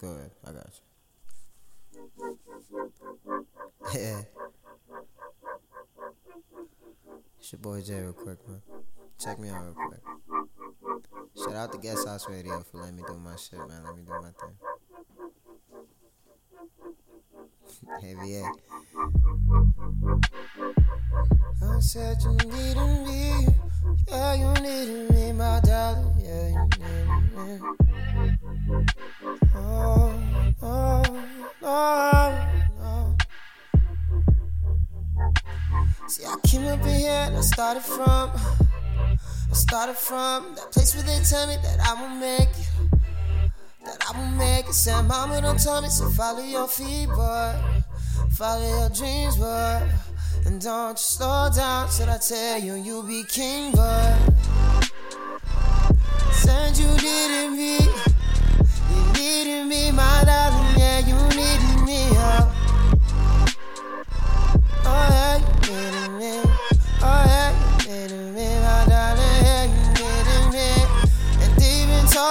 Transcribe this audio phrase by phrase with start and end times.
[0.00, 0.30] go ahead.
[0.46, 0.80] I got you.
[3.94, 4.22] Yeah.
[7.38, 8.60] It's your boy Jay real quick, man.
[9.18, 10.00] Check me out real quick.
[11.36, 13.82] Shout out to Guest House Radio for letting me do my shit, man.
[13.84, 14.56] Let me do my thing.
[18.16, 18.44] Heavy A.
[21.62, 23.46] I said you needed me.
[24.08, 26.14] Yeah, you needed me, my darling.
[26.22, 28.89] Yeah, you needed me.
[37.06, 38.30] And I started from.
[39.50, 42.68] I started from that place where they tell me that I will make it.
[43.84, 44.72] That I will make it.
[44.74, 47.54] Said, Mama, don't tell me, so follow your feet, boy.
[48.32, 49.88] Follow your dreams, boy.
[50.46, 54.16] And don't you slow down, said I tell you, you'll be king, boy.
[56.32, 56.78] Said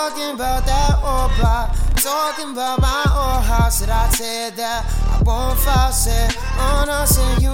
[0.10, 3.80] talking about that old block, talking about my old house.
[3.80, 7.52] that I said that I won't fall, said, on us and you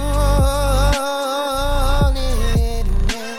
[2.14, 3.36] needed me.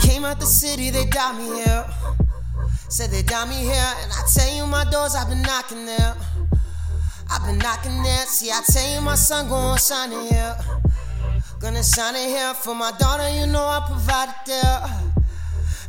[0.00, 1.86] Came out the city, they got me here.
[2.88, 6.16] Said they got me here, and I tell you my doors, I've been knocking there.
[7.30, 8.26] I've been knocking there.
[8.26, 10.56] See, I tell you my son gon' shine here.
[11.60, 14.80] Gonna shine in here for my daughter, you know I provided there.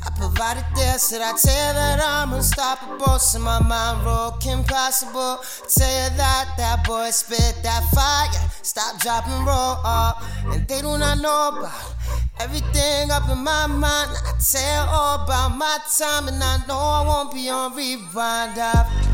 [0.03, 3.17] I provided there, said I tell you that I'm unstoppable.
[3.19, 5.39] So my mind broke impossible.
[5.69, 8.49] Tell you that that boy spit that fire.
[8.63, 10.21] Stop, drop, and roll up.
[10.51, 11.95] And they do not know about
[12.41, 14.11] everything up in my mind.
[14.11, 18.59] I tell all about my time, and I know I won't be on rewind.
[18.59, 19.10] I've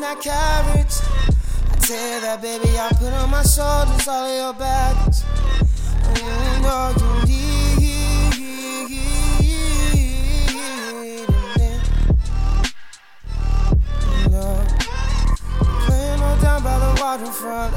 [0.00, 0.96] that carriage.
[1.70, 5.22] I tell that, baby, I put on my shoulders all of your baggage.
[6.04, 7.56] And know you need.
[14.22, 14.64] You know,
[15.86, 17.74] playing on down by the waterfront,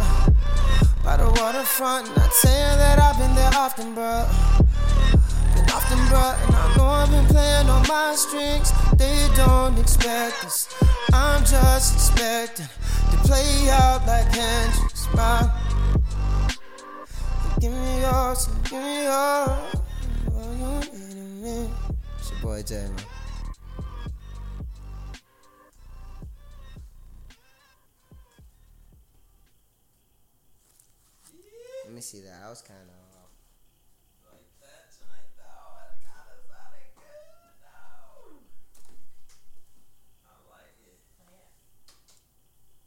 [1.03, 2.07] by the waterfront.
[2.09, 4.25] And I tell that I've been there often, bro.
[5.55, 6.33] Been often, bro.
[6.45, 8.71] And I know I've been playing on my strings.
[8.97, 10.68] They don't expect this.
[11.13, 12.67] I'm just expecting
[13.11, 15.49] to play out like Hendrix, man.
[17.59, 19.75] Give me yours, give me yours.
[20.31, 21.69] Oh, you needed me.
[22.17, 22.87] It's your boy Jay.
[31.85, 32.41] Let me see that.
[32.45, 33.08] I was kind of.